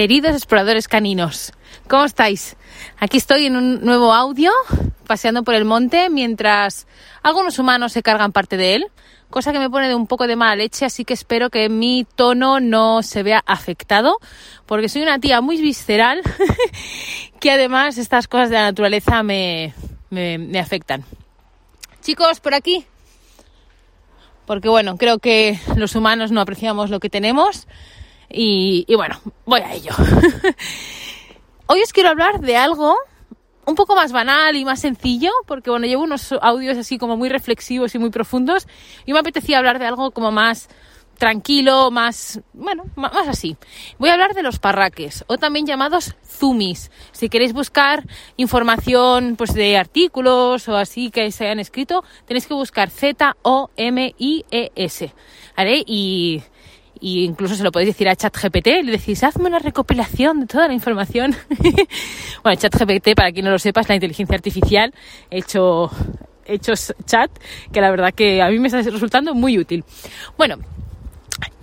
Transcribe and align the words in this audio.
Queridos 0.00 0.32
exploradores 0.32 0.88
caninos, 0.88 1.52
¿cómo 1.86 2.06
estáis? 2.06 2.56
Aquí 3.00 3.18
estoy 3.18 3.44
en 3.44 3.54
un 3.54 3.84
nuevo 3.84 4.14
audio, 4.14 4.50
paseando 5.06 5.44
por 5.44 5.54
el 5.54 5.66
monte, 5.66 6.08
mientras 6.08 6.86
algunos 7.22 7.58
humanos 7.58 7.92
se 7.92 8.02
cargan 8.02 8.32
parte 8.32 8.56
de 8.56 8.76
él, 8.76 8.86
cosa 9.28 9.52
que 9.52 9.58
me 9.58 9.68
pone 9.68 9.88
de 9.88 9.94
un 9.94 10.06
poco 10.06 10.26
de 10.26 10.36
mala 10.36 10.56
leche, 10.56 10.86
así 10.86 11.04
que 11.04 11.12
espero 11.12 11.50
que 11.50 11.68
mi 11.68 12.06
tono 12.14 12.60
no 12.60 13.02
se 13.02 13.22
vea 13.22 13.42
afectado, 13.44 14.16
porque 14.64 14.88
soy 14.88 15.02
una 15.02 15.18
tía 15.18 15.42
muy 15.42 15.60
visceral, 15.60 16.22
que 17.38 17.50
además 17.50 17.98
estas 17.98 18.26
cosas 18.26 18.48
de 18.48 18.56
la 18.56 18.62
naturaleza 18.62 19.22
me, 19.22 19.74
me, 20.08 20.38
me 20.38 20.60
afectan. 20.60 21.04
Chicos, 22.00 22.40
por 22.40 22.54
aquí. 22.54 22.86
Porque 24.46 24.70
bueno, 24.70 24.96
creo 24.96 25.18
que 25.18 25.60
los 25.76 25.94
humanos 25.94 26.32
no 26.32 26.40
apreciamos 26.40 26.88
lo 26.88 27.00
que 27.00 27.10
tenemos 27.10 27.68
y, 28.30 28.94
bueno, 28.94 29.20
voy 29.44 29.60
a 29.60 29.74
ello. 29.74 29.92
Hoy 31.66 31.82
os 31.82 31.92
quiero 31.92 32.08
hablar 32.10 32.40
de 32.40 32.56
algo 32.56 32.96
un 33.66 33.74
poco 33.74 33.94
más 33.94 34.12
banal 34.12 34.56
y 34.56 34.64
más 34.64 34.80
sencillo, 34.80 35.30
porque 35.46 35.70
bueno, 35.70 35.86
llevo 35.86 36.02
unos 36.02 36.32
audios 36.40 36.76
así 36.78 36.98
como 36.98 37.16
muy 37.16 37.28
reflexivos 37.28 37.94
y 37.94 37.98
muy 37.98 38.10
profundos, 38.10 38.66
y 39.06 39.12
me 39.12 39.20
apetecía 39.20 39.58
hablar 39.58 39.78
de 39.78 39.86
algo 39.86 40.10
como 40.10 40.32
más 40.32 40.68
tranquilo, 41.20 41.90
más, 41.90 42.40
bueno, 42.54 42.84
más 42.96 43.28
así. 43.28 43.56
Voy 43.98 44.08
a 44.08 44.14
hablar 44.14 44.32
de 44.34 44.42
los 44.42 44.58
parraques, 44.58 45.22
o 45.28 45.36
también 45.36 45.66
llamados 45.66 46.16
zumis. 46.26 46.90
Si 47.12 47.28
queréis 47.28 47.52
buscar 47.52 48.06
información 48.38 49.36
pues 49.36 49.52
de 49.52 49.76
artículos 49.76 50.66
o 50.68 50.76
así 50.76 51.10
que 51.10 51.30
se 51.30 51.44
hayan 51.44 51.60
escrito, 51.60 52.02
tenéis 52.24 52.46
que 52.46 52.54
buscar 52.54 52.88
Z-O-M-I-E-S. 52.90 53.34
¿Vale? 55.56 55.84
Y 55.86 56.42
y 57.00 57.24
incluso 57.24 57.54
se 57.54 57.64
lo 57.64 57.72
podéis 57.72 57.90
decir 57.90 58.08
a 58.08 58.14
ChatGPT, 58.14 58.66
le 58.84 58.92
decís, 58.92 59.24
hazme 59.24 59.46
una 59.46 59.58
recopilación 59.58 60.40
de 60.40 60.46
toda 60.46 60.68
la 60.68 60.74
información. 60.74 61.34
bueno, 62.42 62.60
ChatGPT, 62.60 63.14
para 63.16 63.32
quien 63.32 63.46
no 63.46 63.50
lo 63.50 63.58
sepa, 63.58 63.80
es 63.80 63.88
la 63.88 63.94
inteligencia 63.94 64.36
artificial 64.36 64.92
hecho, 65.30 65.90
hecho 66.44 66.72
chat, 67.06 67.30
que 67.72 67.80
la 67.80 67.90
verdad 67.90 68.12
que 68.14 68.42
a 68.42 68.48
mí 68.50 68.58
me 68.58 68.68
está 68.68 68.82
resultando 68.82 69.34
muy 69.34 69.58
útil. 69.58 69.84
Bueno, 70.36 70.56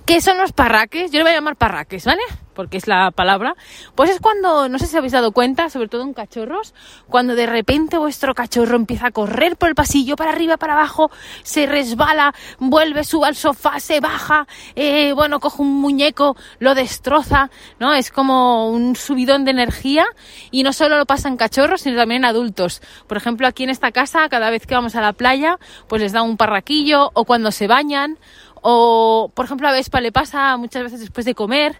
¿qué 0.05 0.21
son 0.21 0.37
los 0.37 0.51
parraques? 0.51 1.11
Yo 1.11 1.19
le 1.19 1.23
voy 1.23 1.31
a 1.31 1.35
llamar 1.35 1.55
parraques, 1.55 2.05
¿vale? 2.05 2.21
porque 2.57 2.77
es 2.77 2.87
la 2.87 3.11
palabra, 3.11 3.55
pues 3.93 4.09
es 4.09 4.19
cuando, 4.19 4.67
no 4.67 4.79
sé 4.79 4.87
si 4.87 4.97
habéis 4.97 5.13
dado 5.13 5.31
cuenta, 5.31 5.69
sobre 5.69 5.89
todo 5.89 6.01
en 6.01 6.15
cachorros, 6.15 6.73
cuando 7.07 7.35
de 7.35 7.45
repente 7.45 7.99
vuestro 7.99 8.33
cachorro 8.33 8.75
empieza 8.75 9.07
a 9.07 9.11
correr 9.11 9.57
por 9.57 9.69
el 9.69 9.75
pasillo, 9.75 10.15
para 10.15 10.31
arriba, 10.31 10.57
para 10.57 10.73
abajo, 10.73 11.11
se 11.43 11.67
resbala, 11.67 12.33
vuelve, 12.57 13.03
sube 13.03 13.27
al 13.27 13.35
sofá, 13.35 13.79
se 13.79 13.99
baja, 13.99 14.47
eh, 14.75 15.13
bueno, 15.13 15.39
coge 15.39 15.61
un 15.61 15.79
muñeco, 15.79 16.35
lo 16.57 16.73
destroza, 16.73 17.51
¿no? 17.79 17.93
Es 17.93 18.09
como 18.09 18.71
un 18.71 18.95
subidón 18.95 19.45
de 19.45 19.51
energía 19.51 20.07
y 20.49 20.63
no 20.63 20.73
solo 20.73 20.97
lo 20.97 21.05
pasa 21.05 21.27
en 21.27 21.37
cachorros, 21.37 21.81
sino 21.81 21.95
también 21.95 22.23
en 22.23 22.25
adultos. 22.25 22.81
Por 23.05 23.17
ejemplo, 23.17 23.45
aquí 23.45 23.65
en 23.65 23.69
esta 23.69 23.91
casa, 23.91 24.29
cada 24.29 24.49
vez 24.49 24.65
que 24.65 24.73
vamos 24.73 24.95
a 24.95 25.01
la 25.01 25.13
playa, 25.13 25.59
pues 25.87 26.01
les 26.01 26.11
da 26.11 26.23
un 26.23 26.37
parraquillo 26.37 27.11
o 27.13 27.23
cuando 27.23 27.51
se 27.51 27.67
bañan 27.67 28.17
o, 28.61 29.31
por 29.33 29.45
ejemplo, 29.45 29.67
a 29.67 29.71
Vespa 29.71 30.01
le 30.01 30.11
pasa 30.11 30.57
muchas 30.57 30.83
veces 30.83 30.99
después 30.99 31.25
de 31.25 31.35
comer. 31.35 31.79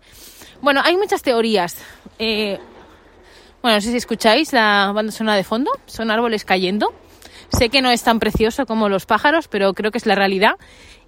Bueno, 0.62 0.82
hay 0.84 0.98
muchas 0.98 1.22
teorías. 1.22 1.78
Eh, 2.20 2.60
bueno, 3.62 3.78
no 3.78 3.82
sé 3.82 3.92
si 3.92 3.98
escucháis 3.98 4.54
la 4.54 4.92
banda 4.94 5.12
sonora 5.12 5.36
de 5.36 5.44
fondo. 5.44 5.72
Son 5.86 6.12
árboles 6.12 6.46
cayendo. 6.46 6.94
Sé 7.50 7.70
que 7.70 7.82
no 7.82 7.90
es 7.90 8.04
tan 8.04 8.20
precioso 8.20 8.66
como 8.66 8.90
los 8.90 9.06
pájaros, 9.06 9.48
pero 9.48 9.74
creo 9.74 9.92
que 9.92 9.98
es 9.98 10.06
la 10.06 10.16
realidad. 10.16 10.56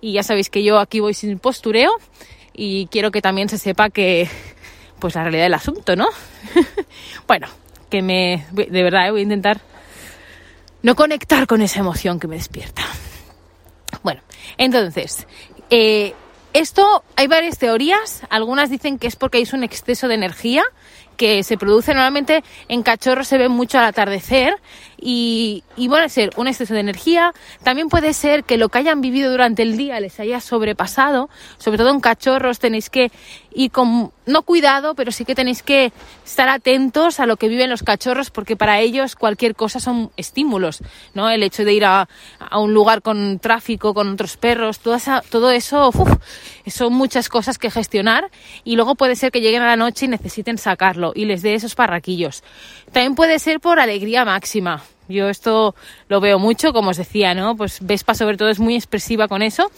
Y 0.02 0.14
ya 0.14 0.23
sabéis 0.23 0.50
que 0.50 0.64
yo 0.64 0.80
aquí 0.80 1.00
voy 1.00 1.14
sin 1.14 1.39
postureo 1.39 1.92
y 2.54 2.88
quiero 2.88 3.11
que 3.11 3.22
también 3.22 3.50
se 3.50 3.58
sepa 3.58 3.89
que, 3.89 4.30
pues 5.00 5.16
la 5.16 5.23
realidad 5.23 5.44
del 5.44 5.54
asunto, 5.54 5.95
¿no? 5.95 6.08
bueno, 7.28 7.48
que 7.89 8.02
me, 8.02 8.45
de 8.52 8.83
verdad, 8.83 9.08
eh, 9.08 9.11
voy 9.11 9.22
a 9.22 9.23
intentar 9.23 9.61
no 10.81 10.95
conectar 10.95 11.48
con 11.48 11.61
esa 11.61 11.80
emoción 11.80 12.20
que 12.20 12.28
me 12.28 12.36
despierta. 12.36 12.83
Bueno, 14.04 14.21
entonces, 14.58 15.27
eh, 15.70 16.14
esto 16.54 17.04
hay 17.16 17.28
varias 17.28 17.58
teorías. 17.58 18.24
Algunas 18.30 18.70
dicen 18.70 18.98
que 18.98 19.08
es 19.08 19.16
porque 19.16 19.38
hay 19.38 19.48
un 19.54 19.64
exceso 19.64 20.08
de 20.08 20.16
energía 20.16 20.64
que 21.20 21.44
se 21.44 21.58
produce 21.58 21.94
normalmente 21.94 22.46
en 22.70 22.82
cachorros 22.82 23.28
se 23.28 23.38
ve 23.38 23.50
mucho 23.50 23.78
al 23.78 23.84
atardecer 23.84 24.56
y, 24.98 25.66
y 25.76 25.90
puede 25.90 26.08
ser 26.08 26.32
un 26.38 26.48
exceso 26.48 26.74
de 26.74 26.80
energía, 26.80 27.34
también 27.62 27.90
puede 27.90 28.14
ser 28.14 28.46
que 28.46 28.58
lo 28.58 28.70
que 28.70 28.78
hayan 28.78 29.02
vivido 29.02 29.30
durante 29.30 29.62
el 29.62 29.76
día 29.76 30.00
les 30.00 30.18
haya 30.22 30.40
sobrepasado, 30.40 31.30
sobre 31.58 31.78
todo 31.78 31.90
en 31.90 32.00
cachorros 32.00 32.60
tenéis 32.60 32.90
que 32.90 33.12
ir 33.54 33.70
con, 33.70 34.12
no 34.26 34.42
cuidado, 34.44 34.96
pero 34.96 35.12
sí 35.12 35.26
que 35.26 35.36
tenéis 35.36 35.62
que 35.62 35.92
estar 36.26 36.48
atentos 36.48 37.20
a 37.20 37.26
lo 37.26 37.36
que 37.36 37.50
viven 37.50 37.70
los 37.70 37.84
cachorros 37.84 38.30
porque 38.30 38.56
para 38.56 38.80
ellos 38.80 39.16
cualquier 39.16 39.56
cosa 39.56 39.82
son 39.82 40.12
estímulos, 40.16 40.82
¿no? 41.14 41.30
El 41.30 41.44
hecho 41.44 41.66
de 41.66 41.74
ir 41.74 41.84
a, 41.84 42.08
a 42.40 42.60
un 42.60 42.74
lugar 42.74 43.02
con 43.02 43.40
tráfico, 43.40 43.94
con 43.94 44.14
otros 44.14 44.38
perros, 44.38 44.80
todo, 44.80 44.96
esa, 44.96 45.22
todo 45.30 45.52
eso, 45.52 45.90
uf, 45.90 46.14
son 46.68 46.94
muchas 46.94 47.28
cosas 47.28 47.58
que 47.58 47.70
gestionar 47.70 48.30
y 48.64 48.78
luego 48.78 48.96
puede 48.96 49.18
ser 49.18 49.32
que 49.32 49.42
lleguen 49.42 49.64
a 49.64 49.68
la 49.68 49.76
noche 49.76 50.06
y 50.06 50.10
necesiten 50.10 50.58
sacarlo 50.58 51.08
y 51.15 51.25
les 51.25 51.42
dé 51.42 51.53
esos 51.53 51.75
parraquillos. 51.75 52.43
También 52.92 53.15
puede 53.15 53.39
ser 53.39 53.59
por 53.59 53.80
alegría 53.80 54.25
máxima. 54.25 54.83
Yo 55.08 55.27
esto 55.27 55.75
lo 56.08 56.21
veo 56.21 56.37
mucho, 56.37 56.71
como 56.71 56.92
os 56.92 56.97
decía, 56.97 57.33
¿no? 57.33 57.55
Pues 57.55 57.80
Vespa 57.81 58.14
sobre 58.14 58.37
todo 58.37 58.49
es 58.49 58.59
muy 58.59 58.75
expresiva 58.75 59.27
con 59.27 59.42
eso 59.42 59.71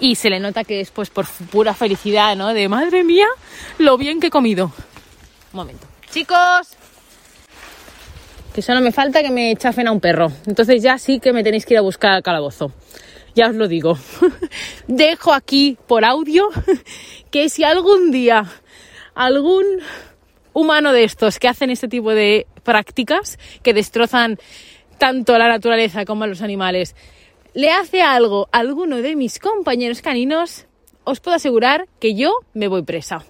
y 0.00 0.16
se 0.16 0.30
le 0.30 0.40
nota 0.40 0.64
que 0.64 0.80
es 0.80 0.90
pues 0.90 1.10
por 1.10 1.26
pura 1.50 1.74
felicidad, 1.74 2.36
¿no? 2.36 2.52
De 2.52 2.68
madre 2.68 3.04
mía, 3.04 3.26
lo 3.78 3.96
bien 3.96 4.20
que 4.20 4.26
he 4.26 4.30
comido. 4.30 4.72
Un 5.52 5.56
momento. 5.56 5.86
Chicos, 6.10 6.76
que 8.54 8.62
solo 8.62 8.80
me 8.80 8.92
falta 8.92 9.22
que 9.22 9.30
me 9.30 9.54
chafen 9.56 9.86
a 9.86 9.92
un 9.92 10.00
perro. 10.00 10.32
Entonces 10.46 10.82
ya 10.82 10.98
sí 10.98 11.20
que 11.20 11.32
me 11.32 11.44
tenéis 11.44 11.66
que 11.66 11.74
ir 11.74 11.78
a 11.78 11.82
buscar 11.82 12.12
al 12.12 12.22
calabozo. 12.22 12.72
Ya 13.34 13.48
os 13.48 13.54
lo 13.54 13.68
digo. 13.68 13.98
Dejo 14.88 15.32
aquí 15.32 15.76
por 15.86 16.04
audio 16.04 16.48
que 17.30 17.48
si 17.50 17.64
algún 17.64 18.10
día 18.10 18.46
algún 19.14 19.64
humano 20.56 20.94
de 20.94 21.04
estos 21.04 21.38
que 21.38 21.48
hacen 21.48 21.68
este 21.68 21.86
tipo 21.86 22.14
de 22.14 22.46
prácticas 22.62 23.38
que 23.62 23.74
destrozan 23.74 24.38
tanto 24.96 25.36
la 25.36 25.48
naturaleza 25.48 26.06
como 26.06 26.24
a 26.24 26.26
los 26.26 26.40
animales, 26.40 26.96
le 27.52 27.70
hace 27.70 28.00
algo 28.00 28.48
a 28.52 28.60
alguno 28.60 29.02
de 29.02 29.16
mis 29.16 29.38
compañeros 29.38 30.00
caninos, 30.00 30.64
os 31.04 31.20
puedo 31.20 31.36
asegurar 31.36 31.88
que 32.00 32.14
yo 32.14 32.32
me 32.54 32.68
voy 32.68 32.82
presa. 32.84 33.22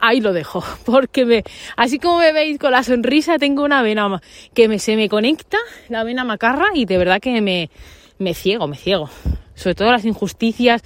Ahí 0.00 0.20
lo 0.20 0.32
dejo, 0.32 0.64
porque 0.84 1.24
me, 1.24 1.44
así 1.76 2.00
como 2.00 2.18
me 2.18 2.32
veis 2.32 2.58
con 2.58 2.72
la 2.72 2.82
sonrisa, 2.82 3.38
tengo 3.38 3.62
una 3.62 3.82
vena 3.82 4.20
que 4.54 4.66
me, 4.66 4.80
se 4.80 4.96
me 4.96 5.08
conecta, 5.08 5.58
la 5.88 6.02
vena 6.02 6.24
macarra, 6.24 6.66
y 6.74 6.84
de 6.84 6.98
verdad 6.98 7.20
que 7.20 7.40
me, 7.42 7.70
me 8.18 8.34
ciego, 8.34 8.66
me 8.66 8.76
ciego. 8.76 9.08
Sobre 9.54 9.76
todo 9.76 9.92
las 9.92 10.04
injusticias 10.04 10.82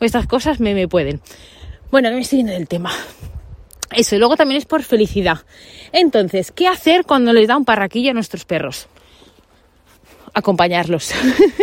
o 0.00 0.06
estas 0.06 0.26
cosas 0.26 0.58
me, 0.58 0.72
me 0.72 0.88
pueden. 0.88 1.20
Bueno, 1.90 2.08
que 2.08 2.14
me 2.14 2.22
estoy 2.22 2.38
yendo 2.38 2.52
del 2.52 2.66
tema. 2.66 2.92
Eso, 3.92 4.16
y 4.16 4.18
luego 4.18 4.36
también 4.36 4.58
es 4.58 4.66
por 4.66 4.82
felicidad. 4.82 5.38
Entonces, 5.92 6.50
¿qué 6.52 6.66
hacer 6.66 7.04
cuando 7.04 7.32
les 7.32 7.48
da 7.48 7.56
un 7.56 7.64
parraquillo 7.64 8.10
a 8.10 8.14
nuestros 8.14 8.44
perros? 8.44 8.88
Acompañarlos. 10.34 11.12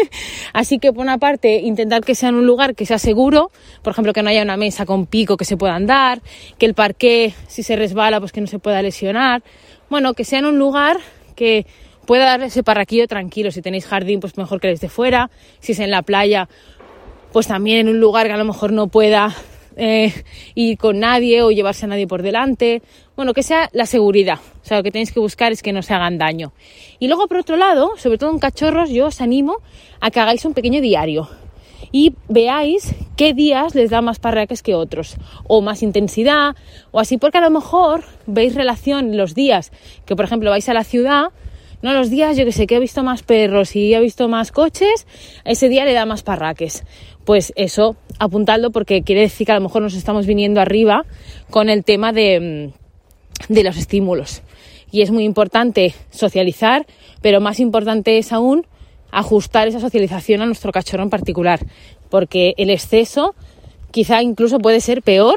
Así 0.53 0.79
que, 0.79 0.91
por 0.93 1.03
una 1.03 1.17
parte, 1.17 1.57
intentar 1.59 2.03
que 2.03 2.15
sea 2.15 2.29
en 2.29 2.35
un 2.35 2.47
lugar 2.47 2.75
que 2.75 2.85
sea 2.85 2.97
seguro, 2.97 3.51
por 3.83 3.91
ejemplo, 3.91 4.13
que 4.13 4.23
no 4.23 4.29
haya 4.29 4.41
una 4.41 4.57
mesa 4.57 4.85
con 4.85 5.05
pico 5.05 5.37
que 5.37 5.45
se 5.45 5.57
pueda 5.57 5.75
andar, 5.75 6.21
que 6.57 6.65
el 6.65 6.73
parqué, 6.73 7.33
si 7.47 7.61
se 7.61 7.75
resbala, 7.75 8.19
pues 8.19 8.31
que 8.31 8.41
no 8.41 8.47
se 8.47 8.57
pueda 8.57 8.81
lesionar. 8.81 9.43
Bueno, 9.89 10.13
que 10.13 10.23
sea 10.23 10.39
en 10.39 10.45
un 10.45 10.57
lugar 10.57 10.97
que 11.35 11.67
pueda 12.05 12.25
darle 12.25 12.47
ese 12.47 12.63
parraquillo 12.63 13.07
tranquilo. 13.07 13.51
Si 13.51 13.61
tenéis 13.61 13.85
jardín, 13.85 14.19
pues 14.19 14.37
mejor 14.37 14.59
que 14.59 14.69
desde 14.69 14.89
fuera. 14.89 15.29
Si 15.59 15.73
es 15.73 15.79
en 15.79 15.91
la 15.91 16.01
playa, 16.01 16.47
pues 17.31 17.47
también 17.47 17.79
en 17.79 17.89
un 17.89 17.99
lugar 17.99 18.27
que 18.27 18.33
a 18.33 18.37
lo 18.37 18.45
mejor 18.45 18.71
no 18.71 18.87
pueda 18.87 19.35
eh, 19.77 20.13
ir 20.55 20.77
con 20.77 20.99
nadie 20.99 21.41
o 21.41 21.51
llevarse 21.51 21.85
a 21.85 21.89
nadie 21.89 22.07
por 22.07 22.21
delante. 22.21 22.81
Bueno, 23.15 23.33
que 23.33 23.43
sea 23.43 23.69
la 23.73 23.85
seguridad. 23.85 24.39
O 24.63 24.65
sea, 24.65 24.77
lo 24.77 24.83
que 24.83 24.91
tenéis 24.91 25.11
que 25.11 25.19
buscar 25.19 25.51
es 25.51 25.61
que 25.61 25.73
no 25.73 25.81
se 25.81 25.93
hagan 25.93 26.17
daño. 26.17 26.53
Y 26.99 27.07
luego, 27.07 27.27
por 27.27 27.37
otro 27.37 27.57
lado, 27.57 27.91
sobre 27.97 28.17
todo 28.17 28.31
en 28.31 28.39
cachorros, 28.39 28.89
yo 28.89 29.07
os 29.07 29.21
animo 29.21 29.57
a 29.99 30.11
que 30.11 30.19
hagáis 30.19 30.45
un 30.45 30.53
pequeño 30.53 30.81
diario 30.81 31.29
y 31.91 32.15
veáis 32.27 32.95
qué 33.15 33.33
días 33.33 33.75
les 33.75 33.91
da 33.91 34.01
más 34.01 34.19
parraques 34.19 34.63
que 34.63 34.73
otros, 34.73 35.15
o 35.47 35.61
más 35.61 35.83
intensidad, 35.83 36.55
o 36.91 36.99
así, 36.99 37.17
porque 37.17 37.37
a 37.37 37.41
lo 37.41 37.51
mejor 37.51 38.03
veis 38.25 38.55
relación 38.55 39.15
los 39.15 39.35
días 39.35 39.71
que, 40.05 40.15
por 40.15 40.25
ejemplo, 40.25 40.49
vais 40.49 40.67
a 40.67 40.73
la 40.73 40.83
ciudad, 40.83 41.27
no 41.83 41.93
los 41.93 42.09
días, 42.09 42.35
yo 42.35 42.45
que 42.45 42.51
sé, 42.51 42.65
que 42.65 42.77
he 42.77 42.79
visto 42.79 43.03
más 43.03 43.21
perros 43.21 43.75
y 43.75 43.93
he 43.93 43.99
visto 43.99 44.27
más 44.27 44.51
coches, 44.51 45.05
ese 45.45 45.69
día 45.69 45.85
le 45.85 45.93
da 45.93 46.07
más 46.07 46.23
parraques 46.23 46.83
pues 47.25 47.53
eso, 47.55 47.95
apuntadlo 48.19 48.71
porque 48.71 49.03
quiere 49.03 49.21
decir 49.21 49.45
que 49.45 49.51
a 49.51 49.55
lo 49.55 49.61
mejor 49.61 49.81
nos 49.81 49.93
estamos 49.93 50.25
viniendo 50.25 50.61
arriba 50.61 51.05
con 51.49 51.69
el 51.69 51.83
tema 51.83 52.11
de, 52.11 52.71
mm, 53.49 53.53
de 53.53 53.63
los 53.63 53.77
estímulos. 53.77 54.41
Y 54.91 55.01
es 55.01 55.11
muy 55.11 55.23
importante 55.23 55.93
socializar, 56.11 56.85
pero 57.21 57.41
más 57.41 57.59
importante 57.59 58.17
es 58.17 58.31
aún 58.31 58.67
ajustar 59.11 59.67
esa 59.67 59.79
socialización 59.79 60.41
a 60.41 60.45
nuestro 60.45 60.71
cachorro 60.71 61.03
en 61.03 61.09
particular, 61.09 61.59
porque 62.09 62.53
el 62.57 62.69
exceso 62.69 63.35
quizá 63.91 64.21
incluso 64.21 64.59
puede 64.59 64.81
ser 64.81 65.01
peor 65.01 65.35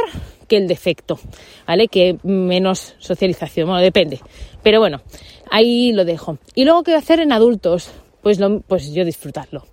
que 0.48 0.56
el 0.56 0.68
defecto, 0.68 1.18
¿vale? 1.66 1.88
Que 1.88 2.16
menos 2.22 2.94
socialización, 2.98 3.68
bueno, 3.68 3.82
depende. 3.82 4.20
Pero 4.66 4.80
bueno, 4.80 5.00
ahí 5.48 5.92
lo 5.92 6.04
dejo. 6.04 6.38
Y 6.56 6.64
luego, 6.64 6.82
¿qué 6.82 6.96
hacer 6.96 7.20
en 7.20 7.30
adultos? 7.30 7.88
Pues, 8.20 8.40
pues 8.66 8.92
yo 8.92 9.04
disfrutarlo 9.04 9.64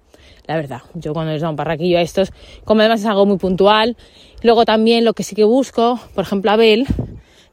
la 0.45 0.55
verdad. 0.55 0.81
Yo 0.93 1.13
cuando 1.13 1.31
les 1.31 1.41
da 1.41 1.49
un 1.49 1.55
parraquillo 1.55 1.97
a 1.97 2.01
estos, 2.01 2.31
como 2.63 2.81
además 2.81 2.99
es 2.99 3.07
algo 3.07 3.25
muy 3.25 3.37
puntual, 3.37 3.97
luego 4.43 4.65
también 4.65 5.03
lo 5.03 5.13
que 5.13 5.23
sí 5.23 5.33
que 5.33 5.45
busco, 5.45 5.99
por 6.13 6.25
ejemplo, 6.25 6.51
Abel, 6.51 6.85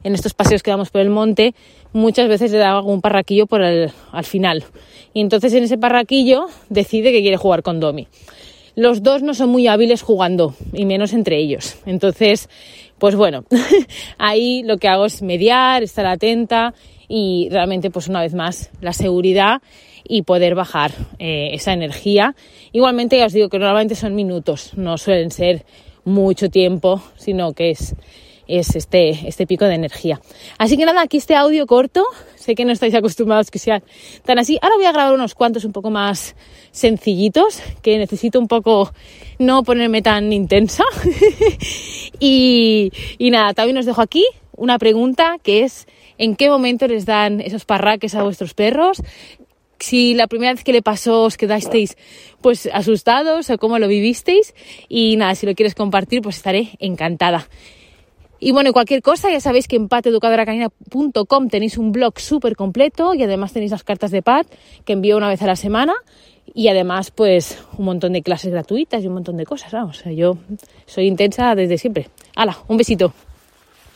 en 0.03 0.13
estos 0.13 0.35
paseos 0.35 0.61
que 0.61 0.69
damos 0.69 0.91
por 0.91 1.01
el 1.01 1.09
monte, 1.09 1.55
muchas 1.93 2.27
veces 2.27 2.51
le 2.51 2.59
da 2.59 2.73
algún 2.73 3.01
parraquillo 3.01 3.47
por 3.47 3.63
el, 3.63 3.91
al 4.11 4.25
final. 4.25 4.63
Y 5.11 5.21
entonces 5.21 5.51
en 5.55 5.63
ese 5.63 5.79
parraquillo 5.79 6.45
decide 6.69 7.11
que 7.11 7.21
quiere 7.21 7.37
jugar 7.37 7.63
con 7.63 7.79
Domi. 7.79 8.07
Los 8.75 9.01
dos 9.01 9.23
no 9.23 9.33
son 9.33 9.49
muy 9.49 9.65
hábiles 9.65 10.03
jugando, 10.03 10.53
y 10.73 10.85
menos 10.85 11.13
entre 11.13 11.37
ellos. 11.37 11.77
Entonces, 11.87 12.49
pues 12.99 13.15
bueno, 13.15 13.45
ahí 14.19 14.61
lo 14.61 14.77
que 14.77 14.87
hago 14.87 15.05
es 15.05 15.23
mediar, 15.23 15.81
estar 15.81 16.05
atenta 16.05 16.75
y 17.13 17.49
realmente, 17.51 17.91
pues 17.91 18.07
una 18.07 18.21
vez 18.21 18.33
más, 18.33 18.71
la 18.79 18.93
seguridad 18.93 19.61
y 20.07 20.21
poder 20.21 20.55
bajar 20.55 20.93
eh, 21.19 21.49
esa 21.51 21.73
energía. 21.73 22.35
Igualmente, 22.71 23.17
ya 23.17 23.25
os 23.25 23.33
digo 23.33 23.49
que 23.49 23.59
normalmente 23.59 23.95
son 23.95 24.15
minutos, 24.15 24.71
no 24.77 24.97
suelen 24.97 25.29
ser 25.29 25.65
mucho 26.05 26.47
tiempo, 26.49 27.03
sino 27.17 27.51
que 27.51 27.71
es, 27.71 27.95
es 28.47 28.77
este, 28.77 29.27
este 29.27 29.45
pico 29.45 29.65
de 29.65 29.75
energía. 29.75 30.21
Así 30.57 30.77
que 30.77 30.85
nada, 30.85 31.01
aquí 31.01 31.17
este 31.17 31.35
audio 31.35 31.67
corto, 31.67 32.05
sé 32.35 32.55
que 32.55 32.63
no 32.63 32.71
estáis 32.71 32.95
acostumbrados 32.95 33.51
que 33.51 33.59
sea 33.59 33.83
tan 34.23 34.39
así. 34.39 34.57
Ahora 34.61 34.77
voy 34.77 34.85
a 34.85 34.93
grabar 34.93 35.13
unos 35.13 35.35
cuantos 35.35 35.65
un 35.65 35.73
poco 35.73 35.89
más 35.89 36.37
sencillitos, 36.71 37.61
que 37.81 37.97
necesito 37.97 38.39
un 38.39 38.47
poco 38.47 38.93
no 39.37 39.63
ponerme 39.63 40.01
tan 40.01 40.31
intensa. 40.31 40.85
y, 42.21 42.89
y 43.17 43.31
nada, 43.31 43.53
también 43.53 43.77
os 43.79 43.85
dejo 43.85 44.01
aquí 44.01 44.25
una 44.55 44.79
pregunta 44.79 45.35
que 45.43 45.63
es 45.63 45.87
en 46.21 46.35
qué 46.35 46.51
momento 46.51 46.87
les 46.87 47.07
dan 47.07 47.41
esos 47.41 47.65
parraques 47.65 48.13
a 48.13 48.21
vuestros 48.21 48.53
perros, 48.53 49.01
si 49.79 50.13
la 50.13 50.27
primera 50.27 50.53
vez 50.53 50.63
que 50.63 50.71
le 50.71 50.83
pasó 50.83 51.23
os 51.23 51.35
quedasteis 51.35 51.97
pues 52.41 52.69
asustados 52.71 53.49
o 53.49 53.57
cómo 53.57 53.79
lo 53.79 53.87
vivisteis 53.87 54.53
y 54.87 55.17
nada, 55.17 55.33
si 55.33 55.47
lo 55.47 55.55
quieres 55.55 55.73
compartir 55.73 56.21
pues 56.21 56.37
estaré 56.37 56.69
encantada. 56.77 57.49
Y 58.39 58.51
bueno, 58.51 58.71
cualquier 58.71 59.01
cosa, 59.01 59.31
ya 59.31 59.39
sabéis 59.39 59.67
que 59.67 59.75
en 59.75 59.87
pateducadoracanina.com 59.87 61.47
tenéis 61.49 61.79
un 61.79 61.91
blog 61.91 62.19
súper 62.19 62.55
completo 62.55 63.15
y 63.15 63.23
además 63.23 63.53
tenéis 63.53 63.71
las 63.71 63.83
cartas 63.83 64.11
de 64.11 64.21
Pat 64.21 64.45
que 64.85 64.93
envío 64.93 65.17
una 65.17 65.27
vez 65.27 65.41
a 65.41 65.47
la 65.47 65.55
semana 65.55 65.95
y 66.53 66.67
además 66.67 67.09
pues 67.09 67.57
un 67.79 67.85
montón 67.85 68.13
de 68.13 68.21
clases 68.21 68.51
gratuitas 68.51 69.03
y 69.03 69.07
un 69.07 69.13
montón 69.13 69.37
de 69.37 69.45
cosas, 69.47 69.71
vamos, 69.71 70.03
yo 70.05 70.37
soy 70.85 71.07
intensa 71.07 71.55
desde 71.55 71.79
siempre. 71.79 72.09
Hala, 72.35 72.59
un 72.67 72.77
besito. 72.77 73.11